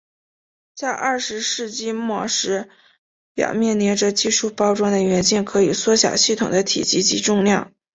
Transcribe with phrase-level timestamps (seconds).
[0.73, 2.71] 在二十世纪末时
[3.35, 7.71] 表面黏着技术包装的元件可以缩小系统的体积及重量。